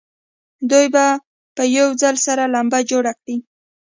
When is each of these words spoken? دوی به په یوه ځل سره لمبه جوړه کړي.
دوی 0.69 0.85
به 0.93 1.05
په 1.55 1.63
یوه 1.75 1.93
ځل 2.01 2.15
سره 2.25 2.43
لمبه 2.53 2.79
جوړه 2.91 3.11
کړي. 3.19 3.35